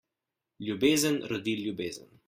[0.69, 2.11] Ljubezen rodi ljubezen.